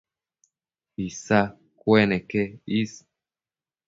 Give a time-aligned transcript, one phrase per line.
[0.97, 1.39] Isa
[1.77, 3.05] cueneque is